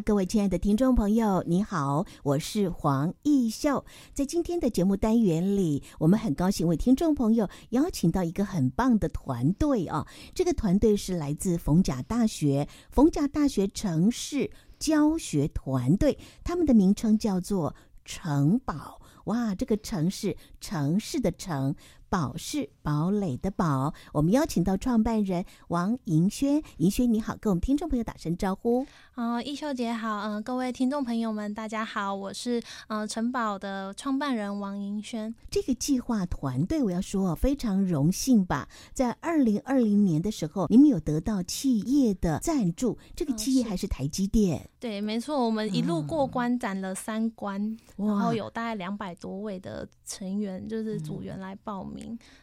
[0.00, 3.84] 各位亲爱的听众朋友，你好，我是黄义秀。
[4.12, 10.06] 在今天的节目单元里，我们很高兴为听众朋友邀请到一个很棒的团队啊。
[10.34, 17.74] 这个团队是来自逢甲大学，逢甲大学城市教学团队，他们的名称叫做
[18.04, 19.00] 城堡。
[19.24, 21.74] 哇，这个城市，城市的城。
[22.08, 28.86] 堡是堡垒的堡，我们邀请到创办人王盈萱，盈萱你好，跟我们听众朋友打声招呼。
[29.14, 35.34] 啊、呃，义秀姐好，嗯、呃，各位听众朋友们，大家好，我是呃城堡的创办人王盈轩。
[35.50, 44.58] 这个计划团队，我要说非常荣幸吧，在二零二零年的时候，你们有得到企业的赞助，这个企业还是台积电。
[44.58, 47.60] 呃、对，没错，我们一路过关斩了三关，
[47.96, 51.97] 嗯、然后有大概两百多位的成员，就是组员来报名。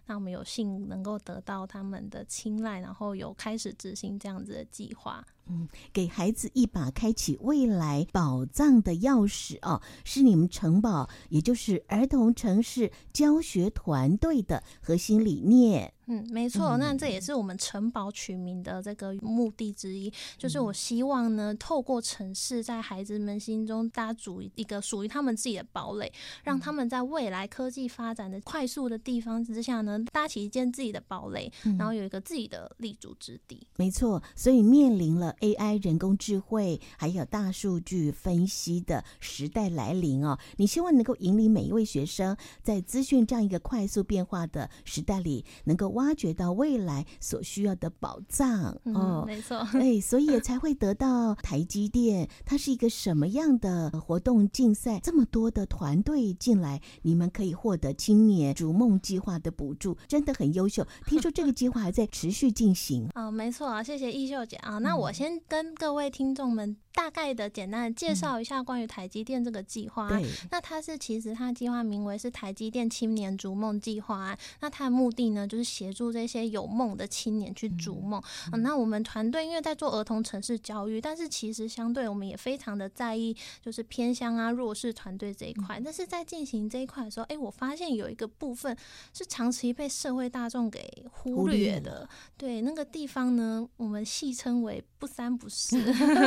[0.06, 5.25] 那我们有幸能够得到他们的青睐，然后有开始执行这样子的计划。
[5.47, 15.94] 嗯，给孩子一把开启未来宝藏的钥匙哦，是你们城堡，也就是儿童城市教学团队的核心理念。
[16.08, 26.12] 嗯，没错，那这也是我们城堡取名的这个目的之一，嗯、就是我希望呢，透过城市在孩子们心中搭筑一个属于他们自己的堡垒，
[26.44, 33.66] 让他们在未来科技发展的快速的地方之下呢，搭起一间自己的堡垒，嗯、然后有一个自己的立足之地。
[33.78, 52.30] 没错，所以面临了 AI 人工智慧还有大数据分析的时代来临哦，你希望能够引领每一位学生在资讯这样一个快速变化的时代里，能够挖掘到未来所需要的宝藏哦，嗯、没错， 哎，所以才会得到台积电。
[52.46, 55.00] 它是一个什么样的活动竞赛？
[55.02, 60.86] 这么多的团队进来，你们可以获得青年逐梦计划的补助，真的很优秀。
[61.08, 63.08] 听说这个计划还在持续进行。
[63.14, 64.78] 啊、 哦，没错啊，谢谢义秀姐啊。
[64.78, 66.78] 那我先跟各位听众们。
[66.95, 70.07] 大概的简单的介绍一下关于台积电这个计划。
[70.11, 74.35] 嗯、那它是其实它计划名为是台积电青年逐梦计划。
[74.61, 78.22] 那它的目的呢，就是协助这些有梦的青年去逐梦。
[78.53, 85.77] 嗯那我们团队因为在做儿童城市教育，但是其实相对我们也非常的在意，就是偏乡啊弱势团队这一块。
[85.79, 88.75] 嗯、但是在进行这一块的时候，哎、欸，我发现有一个部分
[89.13, 92.07] 是长期被社会大众给忽略的。
[92.38, 95.78] 对，那个地方呢，我们戏称为不三不四。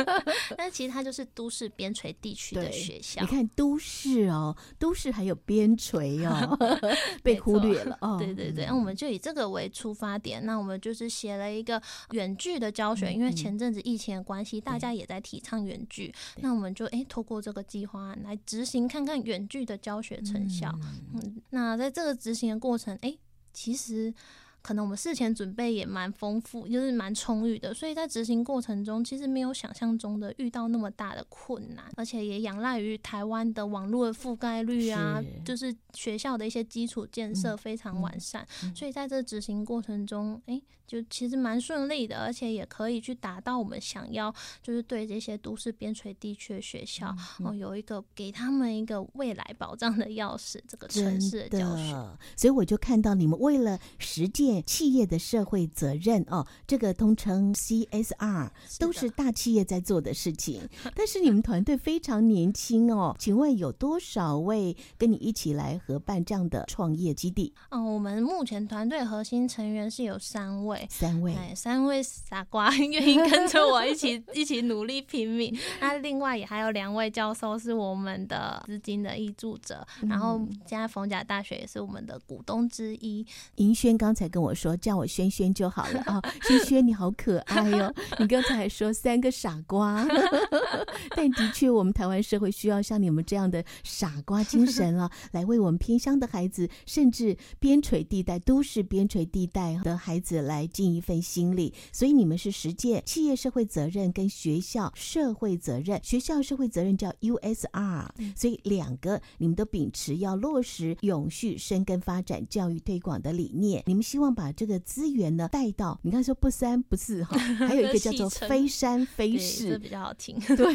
[0.55, 3.19] 但其实它就是都市边陲地区的学校。
[3.21, 6.57] 你看都市哦，都市还有边陲哦，
[7.21, 8.17] 被忽略了哦。
[8.17, 11.81] 对对对，那我们就以这个为出发点，那我们就是写了一个
[12.11, 16.13] 远距的教学，嗯、因为前阵子疫情的关系，嗯、大家也在提倡远距。
[16.37, 20.73] 那我们就哎，透过这个计划来执行，看看远距的教学成效。
[21.13, 23.17] 嗯，嗯，那在这个执行的过程，哎，
[23.51, 24.13] 其实。
[24.61, 47.15] 可能我们事前准备也蛮丰富，就是蛮充裕的，所以在执行过程中，其实没有想象中的遇到那么大的困难，而且也仰赖于台湾的网络的覆盖率啊，是就是学校的一些基础建设非常完善，嗯嗯、所以在这执行过程中，哎、欸，就其实蛮顺利的，而且也可以去达到我们想要，就是对这些都市边陲地区的学校，
[47.45, 51.93] 哦，有一个给他们一个未来保障的钥匙，这个城市的教学，
[52.35, 54.48] 所以我就看到你们为了实践。
[54.65, 58.49] 企业的社会责任哦，这个通称 CSR，
[58.79, 60.61] 都是大企业在做的事情。
[60.61, 67.53] 是 但是你们团队非常年轻哦，请问有多少位跟你一起来合办这样的创业基地？
[67.69, 75.55] 嗯，我们目前团队核心成员是有三位，三位，哎三位傻瓜愿意跟着我一起 一起努力拼命。
[75.79, 83.25] 那另外也还有两位教授是我们的资金的挹注者，嗯、然后现在逢甲大学也是我们的股东之一。
[83.55, 87.93] 银轩刚才跟跟我说叫我萱萱就好了啊， 萱萱你好可爱哟！
[88.19, 90.07] 你刚才还说三个傻瓜，
[91.13, 101.73] 但的确我们台湾社会需要像你们这样的傻瓜精神啊， 来为我们偏乡的孩子，甚至边陲地带、都市边陲地带的孩子来尽一份心力。
[101.91, 114.28] 所以你们是实践企业社会责任跟学校社会责任，学校社会责任叫 USR，所以两个你们都秉持要落实永续、深耕发展、教育推广的理念，你们希望。
[114.29, 115.99] 望把这个资源呢带到。
[116.03, 120.39] 你刚才说不三不四哈，还有一个叫做 非山非市，这比较好听。
[120.55, 120.65] 对，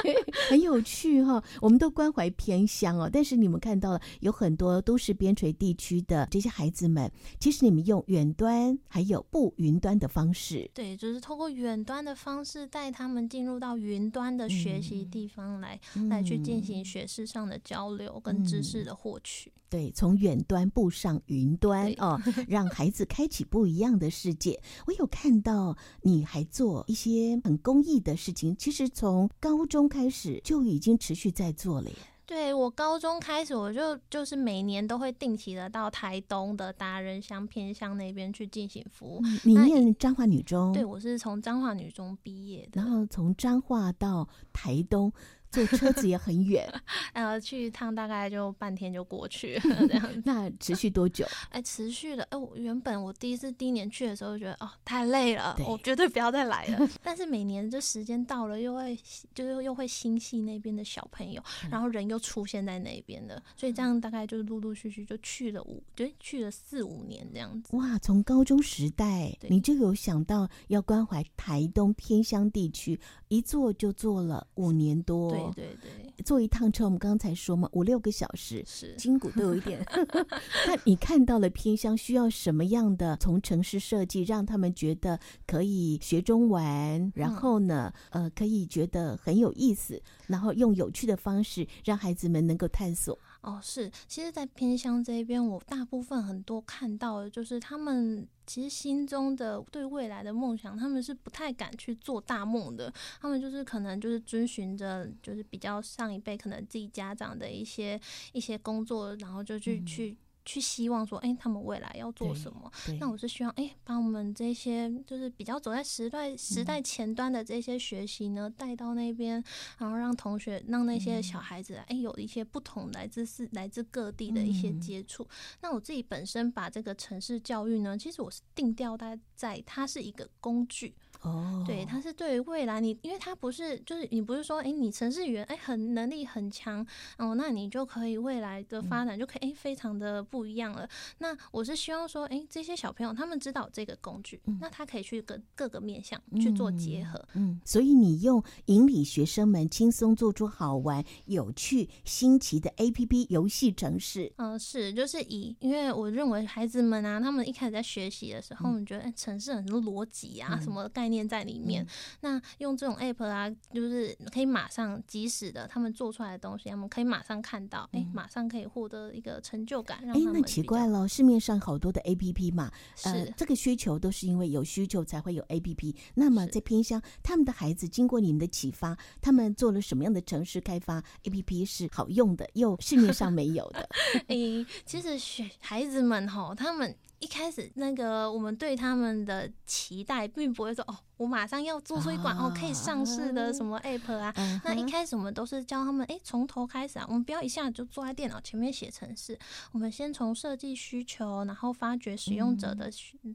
[0.48, 1.42] 很有趣哈。
[1.60, 19.50] 我们都关怀偏乡哦，但是你们看到了有很多都市边陲地区的这些孩子们，其实你们用远端还有不云端的方式，对，就是通过远端的方式带他们进入到云端的学习地方来，嗯、来去进行学识上的交流跟知识的获取。
[19.50, 24.60] 嗯、对，从远端步上云端哦， 让孩子开启不一样的世界。
[24.88, 31.96] 我有看到你还做一些很公益的事情，其实从高中开始就已经持续在做了耶。
[32.26, 39.20] 对，我高中开始，我就就是每年都会定期的到台东的达人乡偏乡那边去进行服务。
[39.24, 40.72] 嗯、你念彰化女中？
[40.72, 45.12] 对，我是从彰化女中毕业的，然后从彰化到台东。
[45.50, 46.72] 坐车子也很远，
[47.12, 50.22] 呃，去一趟大概就半天就过去了， 这样。
[50.24, 51.26] 那持续多久？
[51.50, 52.22] 哎，持续了。
[52.30, 56.88] 哎，我原本我第一次第一年去的时候，觉得哦太累了，我绝对不要再来了。
[57.02, 58.96] 但是每年这时间到了，又会
[59.34, 67.76] 就是又会心系那边的小朋友，然后人又出现在那边的，所以这样大概就陆陆续续就去了五，就，去了四五年这样子。
[67.76, 75.30] 哇，从高中时代你就有想到要关怀台东偏乡地区，一坐就坐了五年多。
[75.30, 79.84] 对对对对，坐一趟车，我们刚才说嘛，五六个小时，是筋骨都有一点。
[80.66, 93.18] 那你看到了偏乡需要什么样的从城市设计，让他们觉得可以学中文，然后呢，呃，可以觉得很有意思，然后用有趣的方式让孩子们能够探索。
[93.42, 107.98] 哦，是，其实，在偏乡这边，我大部分很多看到的就是他们其实心中的对未来的梦想，他们是不太敢去做大梦的，他们就是可能就是遵循着就是比较上一辈可能自己家长的一些
[108.32, 110.16] 一些工作，然后就去、嗯、去。
[110.50, 112.68] 去希望说，哎、欸，他们未来要做什么？
[112.98, 119.40] 那我是希望，哎、欸，把我们这些就是比较走在时代时代前端的这些学习呢，带到那边，
[119.78, 125.24] 然后让同学让那些小孩子，哎、欸，有一些不同来自是来自各地的一些接触。
[125.60, 130.96] 那我自己本身把这个城市教育呢，其实我是定调在在它是一个工具。
[131.22, 131.66] 哦，oh.
[131.66, 136.84] 对，他是对于未来你，因为他不是，就是你不是说，哎，你城市语言，哎，很能力很强，
[137.18, 140.88] 哦，那你就可以未来的发展就可以，哎，非常的不一样了。
[141.18, 147.18] 那我是希望说，哎，这些小朋友他们知道这个工具，嗯、那他可以去跟各个面向去做结合。
[147.34, 154.32] 嗯，嗯，所以你用引领学生们轻松做出好玩、有趣、新奇的 APP 游戏城市。
[154.36, 161.09] 嗯，是，就是以，因为我认为孩子们啊，他们一开始在学习的时候，我们、嗯、觉得，哎，程式很多逻辑啊，嗯、什么概念。
[161.10, 161.88] 念在里面，嗯、
[162.20, 169.98] 那用这种 app 啊，就是可以马上及时的，他们做出来的东西，他们可以马上看到，哎、嗯，马上可以获得一个成就感。
[170.08, 175.94] 哎，那奇怪了，市面上好多的 app 嘛，是、呃、这个需求都是因为有需求才会有 app。
[176.14, 183.88] 那么在偏乡，他们的孩子经过你们的启发，他们做了什么样的城市开发 app 是好用的，又市面上没有的？
[184.28, 184.36] 哎，
[184.84, 190.98] 其实学孩子们哈，他们一开始那个我们对他们的期待，并不会说哦。
[191.20, 194.32] 我马上要做出一款哦可以上市的什么 app 啊？
[194.64, 199.38] 那一开始我们都是教他们，哎，从头开始啊，我们不要一下子就坐在电脑前面写程式，
[199.72, 202.90] 我们先从设计需求，然后发掘使用者的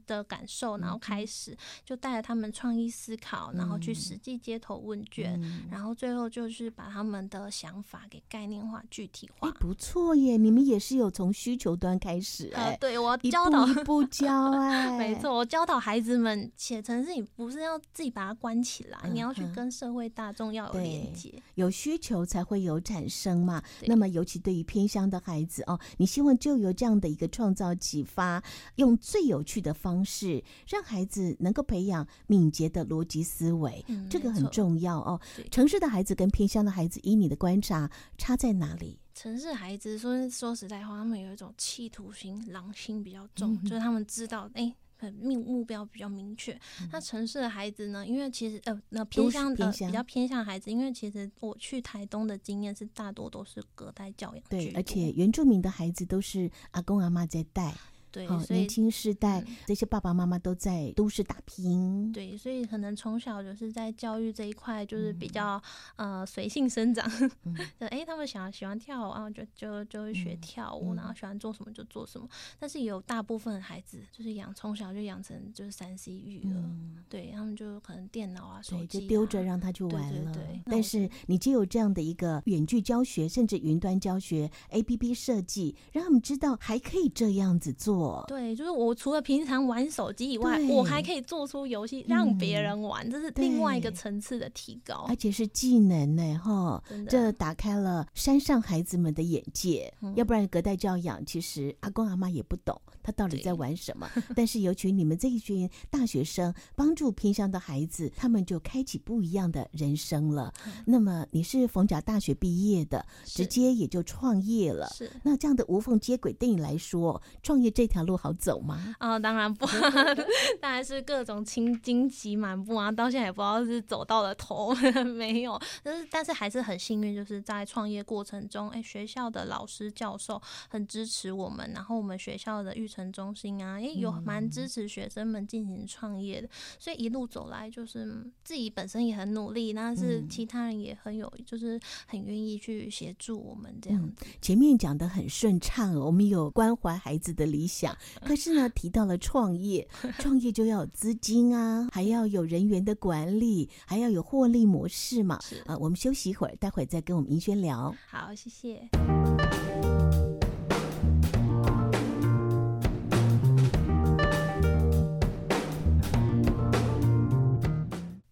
[0.07, 1.55] 的感受，然后开始
[1.85, 5.39] 就带着他们创意思考，然后去实际街头问卷，
[5.69, 9.51] 然后最后就是把他们的想法给概念化、具体化。
[9.59, 17.74] 不错耶，你们也是有从需求端开始哎，对我教导一步一步教哎， 没错，我教导孩子们写程式，你不是要。
[17.91, 23.61] 自己把它关起来，你要去跟社会大众要有连接，有需求才会有产生嘛。
[23.87, 28.43] 那么，尤其对于偏乡的孩子哦，你希望就有这样的一个创造启发，
[28.75, 35.19] 用最有趣的方式，让孩子能够培养敏捷的逻辑思维，嗯、这个很重要哦。
[35.51, 38.99] 城市的孩子跟偏乡的孩子，以你的观察，差在哪里？
[39.13, 44.75] 城市孩子说说实在话，他们有一种企图心、狼心比较重，嗯、就是他们知道，哎。
[45.21, 46.59] 目目标比较明确。
[46.91, 48.05] 那城市的孩子呢？
[48.05, 57.73] 因为其实呃，那偏向呃比较偏向孩子，因为其实我去台东的经验是大多都是隔代教养，对，而且原住民的孩子都是阿公阿妈在带。
[58.15, 65.61] 对，哦、年轻世代、嗯、这些爸爸妈妈都在都市打拼，对，所以可能从小就是在教育这一块就是比较、
[65.97, 67.05] 嗯、呃随性生长，
[67.43, 72.25] 嗯、 就哎、欸、他们想要喜欢跳舞啊，就就就会学跳舞，嗯、然后喜欢做什么就做什么。
[72.57, 80.31] 但是有大部分孩子就是养从小就养成就是三 C 育儿，嗯、对他们就可能电脑啊手机、啊、就丢着让他去玩了。
[80.31, 88.04] 对，对，对，但是你既有这样的一个远距教学，甚至云端教学 APP 设计，让他们知道还可以这样子做。
[88.05, 88.25] 作。
[88.27, 99.91] 对，就是我除了平常玩手机以外，我还可以做出游戏让别人玩，嗯，这是另外一个层次的提高，而且是技能呢，哈，这打开了山上孩子们的眼界。
[100.01, 104.09] 嗯，要不然隔代教养，其实阿公阿妈也不懂他到底在玩什么。
[104.35, 110.53] 但是尤其你们这一群大学生，帮助偏乡的孩子，他们就开启不一样的人生了。
[110.65, 114.87] 嗯，那么你是逢甲大学毕业的，直接也就创业了。
[114.95, 118.93] 是，那这样的无缝接轨对你来说，创业这条路好走吗？
[118.99, 119.65] 啊，哦，当然不，
[120.59, 124.73] 当然是各种青荆棘满布啊，到现在也不知道是走到了头
[125.15, 125.59] 没有。
[125.81, 136.49] 但是，但是还是很幸运，就是在创业过程中，哎，学校的老师教授很支持我们，然后我们学校的育成中心啊，也有蛮支持学生们进行创业的。
[136.77, 144.01] 所以一路走来，就是自己本身也很努力，那是其他人也很有，就是很愿意去协助我们这样。
[144.03, 147.74] 嗯，前面讲的很顺畅，我们有关怀孩子的理想，
[148.21, 149.87] 可是呢，提到了创业，
[150.19, 155.35] 创业就要有资金啊，还要有人员的管理，还要有获利模式嘛。
[155.35, 157.95] 啊、呃，我们休息一会儿，待会儿再跟我们银轩聊。
[158.07, 158.87] 好，谢谢。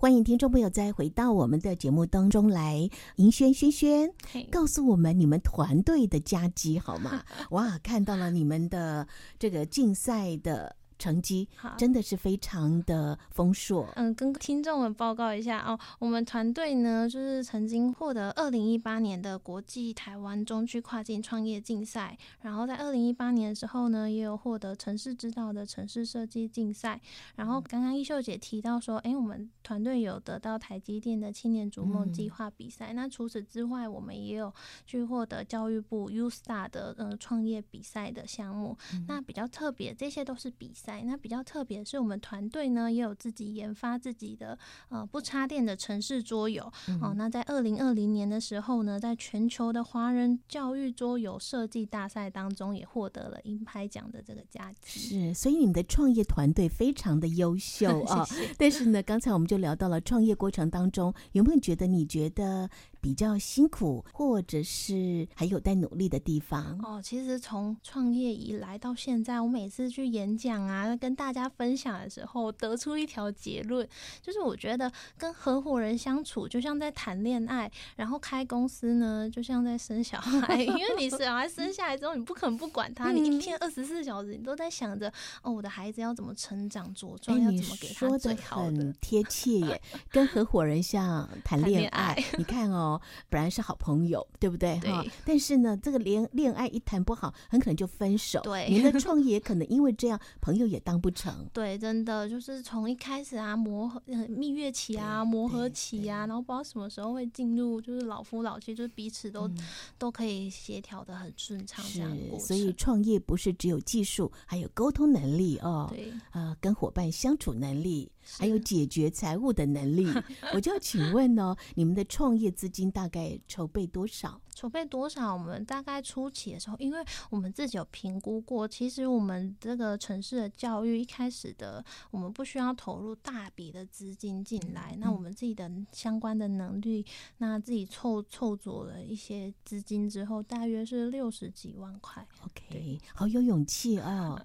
[0.04, 4.12] 欢迎听众朋友再回到我们的节目当中来，银轩轩轩，
[4.52, 7.24] 告诉我们你们团队的佳绩好吗？
[7.52, 9.08] 哇，看到了你们的
[9.40, 10.76] 这个竞赛的。
[11.04, 11.46] 成绩
[11.78, 13.86] 真的是非常的丰硕。
[13.98, 27.02] 嗯，跟听众们报告一下哦，我们团队呢，就是曾经获得二零一八年的国际台湾中区跨境创业竞赛，然后在二零一八年的时候呢，也有获得城市之道的城市设计竞赛。
[27.36, 32.94] 然后刚刚一秀姐提到说，哎，我们团队有得到台积电的青年逐梦计划比赛。
[32.94, 32.96] 嗯。
[32.96, 34.54] 那除此之外，我们也有
[34.86, 38.78] 去获得教育部 U Star 的呃创业比赛的项目。
[38.94, 39.04] 嗯。
[39.06, 40.93] 那比较特别，这些都是比赛。
[41.02, 44.58] 那比较特别是我们团队呢，也有自己研发自己的
[44.90, 46.72] 呃不插电的城市桌游。
[46.88, 55.00] 嗯、哦，那在二零二零年的时候呢，在全球的华人教育桌游设计大赛当中，也获得了银牌奖的这个佳绩。
[55.00, 58.28] 是，所以你们的创业团队非常的优秀 啊。
[58.58, 62.70] 但是呢，刚才我们就聊到了创业过程当中，有没有觉得你觉得
[63.04, 66.80] 比较辛苦，或者是还有待努力的地方？
[66.82, 73.86] 哦，其实从创业以来到现在，我每次去演讲啊，跟大家分享的时候，得出一条结论，
[74.22, 88.78] 就是我觉得跟合伙人相处就像在谈恋爱，然后开公司呢就像在生小孩， 因为你小孩生下来之后，你不可能不管他，你一天二十四小时你都在想着哦，我的孩子要怎么成长茁壮，要怎么给他最好的。
[88.78, 92.93] 很贴切耶，跟合伙人像谈恋爱， 你看哦。
[93.30, 94.80] 本来是好朋友，对不对？
[94.80, 98.40] 哈，但是呢，这个恋恋爱一谈不好，很可能就分手。
[98.42, 101.46] 对，你的 创业可能因为这样，朋友也当不成。
[101.54, 109.58] 对，真的就是从一开始啊，磨合、蜜月期啊，磨合期啊，然后不知道什么时候会进入，就是老夫老妻，就是彼此都、嗯、
[109.98, 111.84] 都可以协调的很顺畅。
[111.84, 112.02] 是，
[112.40, 115.88] 所以创业不是只有技术，还有沟通能力哦。
[115.90, 118.10] 对，啊、呃，跟伙伴相处能力。
[118.38, 120.08] 还有解决财务的能力，
[120.54, 124.40] 我就要请问哦，你们的创业资金大概筹备多少？
[124.56, 125.34] 筹备多少？
[125.34, 137.04] 我们大概初期的时候，因为我们自己有评估过，其实我们这个城市的教育一开始的，我们不需要投入大笔的资金进来，嗯，那我们自己的相关的能力，
[137.40, 142.26] 那自己凑凑足了一些资金之后，大约是六十几万块。
[142.46, 144.40] OK，好有勇气哦。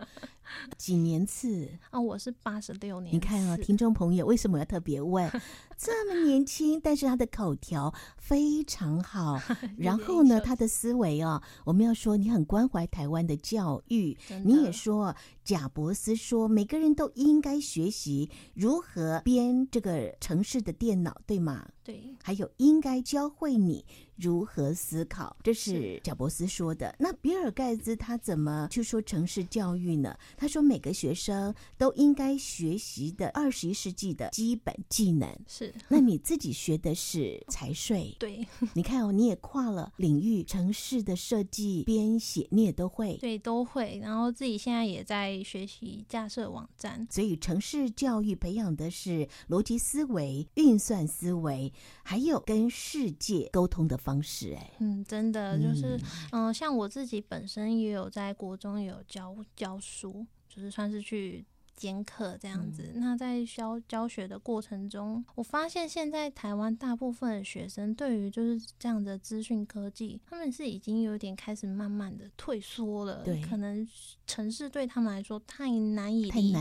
[0.77, 2.01] 几年次啊？
[2.01, 3.15] 我是八十六年。
[3.15, 5.31] 你看啊，听众朋友，为什么要特别问？
[5.79, 9.41] 这么年轻，但是他的口条非常好。
[9.79, 14.19] 然后呢，他的思维哦，我们要说你很关怀台湾的教育。
[14.45, 21.69] 你也说，贾伯斯说，每个人都应该学习如何编这个城市的电脑，对吗？
[21.85, 22.03] 对。
[22.25, 23.85] 还有，应该教会你。
[24.21, 25.37] 如何思考？
[25.45, 26.93] 这是贾伯斯说的。
[26.99, 30.13] 那比尔盖茨他怎么去说城市教育呢？
[30.37, 35.33] 他说每个学生都应该学习的二十一世纪的基本技能。
[35.47, 35.68] 是。
[35.89, 38.15] 那你自己学的是财税？
[38.21, 38.47] 对。
[38.75, 43.17] 你看哦，你也跨了领域，城市的设计、编写你也都会。
[43.17, 43.99] 对，都会。
[44.03, 47.07] 然后自己现在也在学习架设网站。
[47.11, 51.73] 所以城市教育培养的是逻辑思维、运算思维，
[52.03, 55.97] 还有跟世界沟通的方式哎，嗯，真的就是，
[56.33, 61.45] 嗯、呃，像我自己本身也有在国中也有教教书，就是算是去
[61.79, 62.91] 兼课这样子。
[62.93, 73.23] 嗯、那在教教学的过程中，我发现现在台湾大部分的学生对于就是这样的资讯科技，他们是已经有点开始慢慢的退缩了。
[73.25, 73.87] 对，可能
[74.27, 76.59] 城市对他们来说太难以理解。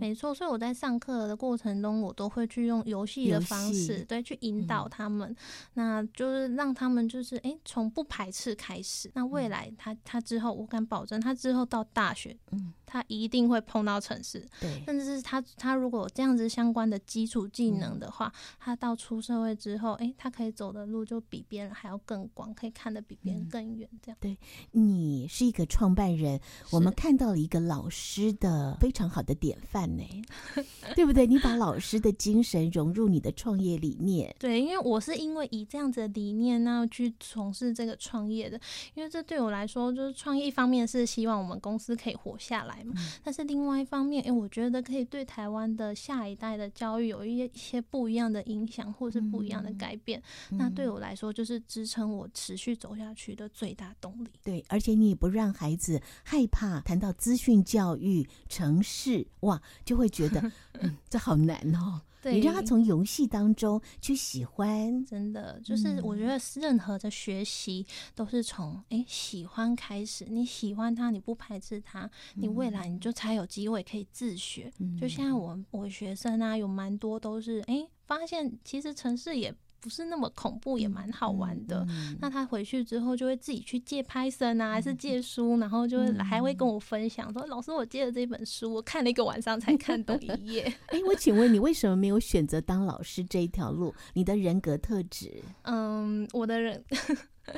[0.00, 5.30] 没错，所以我在上课的过程中，我都会去用游戏的方式，对，去引导他们。
[5.30, 5.36] 嗯、
[5.74, 9.10] 那就是让他们就是哎，从不排斥开始。
[9.14, 12.72] 那未来他他之后，我敢保证，他之后到大学，嗯。
[12.92, 23.88] 他一定会碰到程式，对，甚至是他他如果有这样子相关的基础技能的话，嗯、他到出社会之后，哎、欸，他可以走的路就比别人还要更广，可以看得比别人更远。
[24.02, 24.36] 这样，对，
[24.72, 30.04] 你是一个创办人，我们看到了一个老师的非常好的典范呢，
[30.94, 31.26] 对不对？
[31.26, 38.60] 你把老师的精神融入你的创业理念，对，因为我是因为以这样子的理念那去从事这个创业的，
[38.94, 42.94] 因为这对我来说就是创业一方面是希望我们公司可以活下来嘛。
[43.22, 50.22] 但是另外一方面，哎，我觉得可以对台湾的下一代的教育有一些一些不一样的影响，或是不一样的改变。
[50.50, 54.30] 嗯、那对我来说，就是支撑我持续走下去的最大动力。
[54.42, 62.02] 对，而且你也不让孩子害怕谈到资讯教育、城市，哇，就会觉得， 嗯，这好难哦。
[62.20, 70.26] 对，你让他从游戏当中去喜欢，真的就是我觉得任何的学习都是从哎喜欢开始。
[70.28, 74.72] 你喜欢他，你不排斥他，你未来你就才有机会可以自学。
[75.00, 79.54] 就像我我学生啊，有蛮多都是哎发现其实城市也。
[79.80, 81.86] 不是那么恐怖，也蛮好玩的。
[82.20, 90.62] 那他回去之后就会自己去借 Python 啊，还是借书，然后就会还会跟我分享说：“嗯、老师，我借了这本书，我看了一个晚上才看懂一页。
[90.88, 93.94] ”哎，我请问你为什么没有选择当老师这一条路？
[94.12, 95.42] 你的人格特质？
[95.62, 96.84] 嗯，我的人。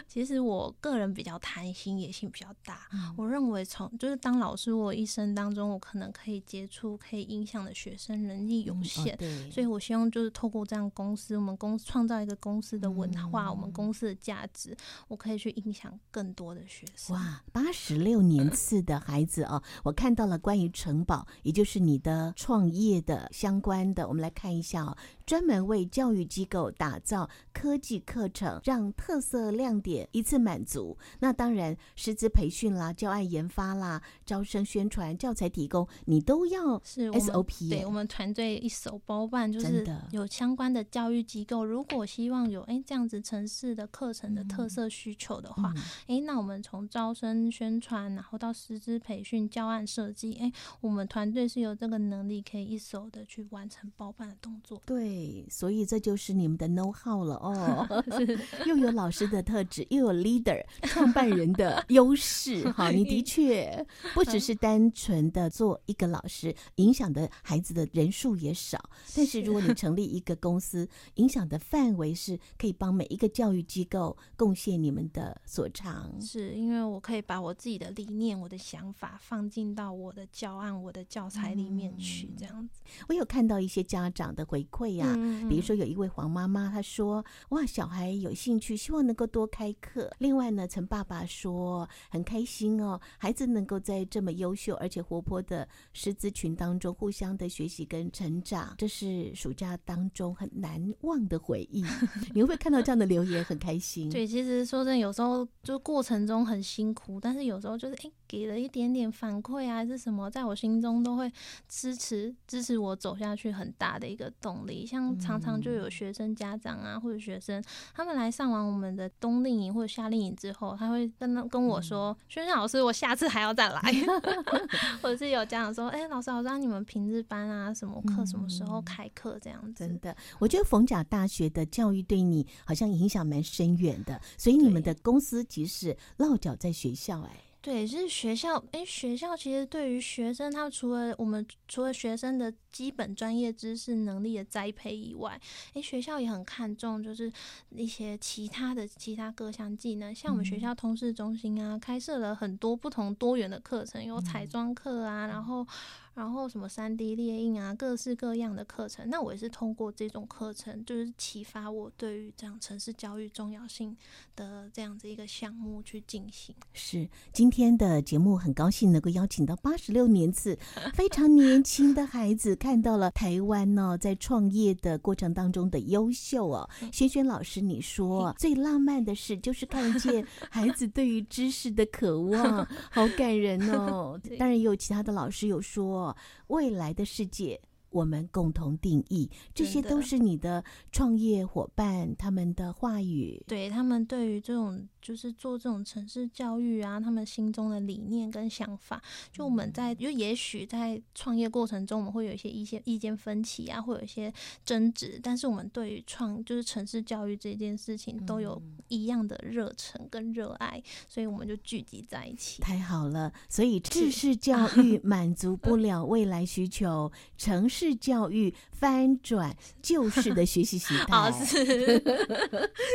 [0.09, 2.89] 其实我个人比较贪心，野心比较大。
[2.93, 14.77] 嗯、我认为从就是当老师，我一生当中我可能可以接触、可以影响的学生能力有限，嗯哦、所以我希望就是透过这样公司，我们公司创造一个公司的文化，嗯、我们公司的价值，
[15.09, 17.15] 我可以去影响更多的学生。
[17.17, 24.97] 哇，八十六年次的孩子哦，我看到了关于城堡，也就是你的创业的相关的，我们来看一下哦。
[25.27, 30.97] 专门为教育机构打造科技课程，让特色亮点一次满足。
[31.21, 37.69] 那当然，师资培训啦、教案研发啦、招生宣传、教材提供，你都要是 SOP。
[37.69, 45.73] 对，我们团队一手包办，就是有相关的教育机构，如果希望有哎这样子城市的课程的特色需求的话，
[46.07, 54.83] 哎、嗯，那我们从招生宣传，然后到师资培训、教案设计，哎，我们团队是有这个能力，可以一手的去完成包办的动作。
[54.85, 55.12] 对。
[55.51, 57.87] 所以这就是你们的 know how 了哦，
[58.67, 62.69] 又有老师的特质，又有 leader 创办人的优势。
[62.73, 68.79] 好，你的确不只是单纯的做一个老师，影响的孩子的人数也少。
[69.15, 76.11] 但是如果你成立一个公司，影响的范围是可以帮每一个教育机构贡献你们的所长。
[76.21, 82.81] 是因为我可以把我自己的理念、我的想法放进到我的教案、我的教材里面去，这样子。
[83.09, 85.15] 我有看到一些家长的回馈呀、啊。
[85.19, 101.85] 嗯，比如说有一位黄妈妈，她说：“哇，小孩有兴趣，希望能够多开课。”另外呢，陈爸爸说：“很开心哦，孩子能够在这么优秀而且活泼的师资群当中互相的学习跟成长，这是暑假当中很难忘的回忆。
[102.33, 104.09] ”你会不会看到这样的留言很开心？
[104.11, 111.31] 对，其实说真的，有时候就过程中很辛苦，但是有时候就是哎，给了一点点反馈啊，还是什么，在我心中都会
[111.69, 115.03] 支持支持我走下去很大的一个动力，像。
[115.21, 117.63] 常常就有学生家长啊，或者学生，
[117.95, 123.81] 他们来上完我们的冬令营或者夏令营之后，他会跟跟我说：“轩轩、嗯、老师，我下次还要再来。”
[125.03, 137.52] 或者是有家长说：“哎、欸，老师，我让你们平日班啊，什么课什么时候开课这样子。”真的，我觉得逢甲大学的教育对你好像影响蛮深远的，所以你们的公司即使落脚在学校、欸，哎。
[137.63, 138.63] 对，就是学校。
[138.73, 145.41] 哎，学校其实对于学生，他除了我们除了学生的基本专业知识能力的栽培以外，
[145.75, 147.31] 哎，学校也很看重就是
[147.71, 150.15] 一些其他的其他各项技能。
[150.15, 155.67] 像我们学校通识中心啊，开设了很多不同多元的课程，有彩妆课啊，然后。
[156.15, 163.97] 然后什么三 D 列印啊，各式各样的课程，那我也是通过这种课程，就是启发我对于这样城市教育重要性
[164.37, 166.55] 的这样子一个项目去进行。
[166.75, 170.59] 是今天的节目很高兴能够邀请到八十六年次
[170.93, 176.71] 非常年轻的孩子，看到了台湾呢，在创业的过程当中的优秀哦。
[176.93, 184.17] 轩轩老师，你说最浪漫的事就是看见孩子对于知识的渴望， 好感人哦。
[184.39, 187.61] 当然也有其他的老师有说，未来的世界。
[187.91, 193.45] 我们共同定义，这些都是你的创业伙伴他们的话语。
[193.47, 204.33] 对，他们对于这种就是做这种城市教育啊，他们心中的理念跟想法，就我们在就也许在创业过程中，我们会有一些一些意见分歧啊，会有一些
[204.65, 212.63] 争执，但是我们对于创就是城市教育这件事情都有一样的热忱跟热爱，所以我们就聚集在一起。
[212.63, 217.93] 太好了，所以知识 教育满足不了未来需求，城市。
[218.03, 221.63] 教育翻转旧式的学习习 态，好是，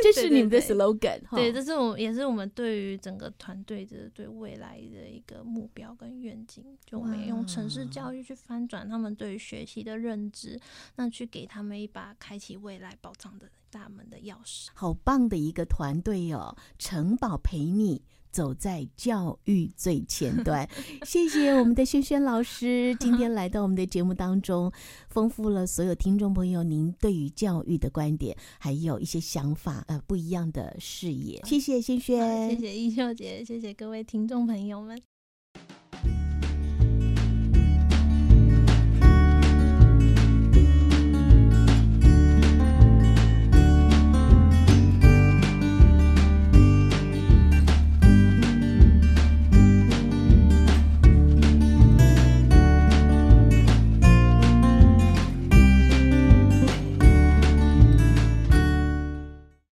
[0.02, 1.18] 这是你们的 slogan。
[1.30, 6.64] 对，这是我们也是我们对于整个团队的对未来的一个目标跟愿景。
[6.86, 10.58] 就我们用城市教育去翻转他们对于学习的认知，
[10.96, 14.68] 那去给他们一把开启未来宝藏的大门的钥匙。
[14.74, 18.02] 好棒的一个团队哦，城堡陪你。
[18.30, 20.68] 走在教育最前端，
[21.06, 24.72] 谢谢我们的轩轩老师 今天来到我们的节目当中，
[25.08, 31.42] 丰富了所有听众朋友您对于教育的观点，还有一些想法呃不一样的视野。
[31.44, 35.00] 谢谢轩轩，谢谢一秀姐，谢谢各位听众朋友们。